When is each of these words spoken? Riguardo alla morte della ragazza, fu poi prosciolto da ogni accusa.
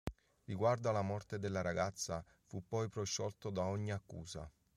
Riguardo 0.45 0.89
alla 0.89 1.03
morte 1.03 1.37
della 1.37 1.61
ragazza, 1.61 2.25
fu 2.45 2.65
poi 2.65 2.89
prosciolto 2.89 3.51
da 3.51 3.65
ogni 3.67 3.91
accusa. 3.91 4.51